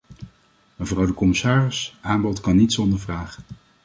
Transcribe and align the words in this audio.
Mevrouw 0.75 1.05
de 1.05 1.13
commissaris, 1.13 1.97
aanbod 2.01 2.39
kan 2.41 2.55
niet 2.55 2.73
zonder 2.73 2.99
vraag. 2.99 3.39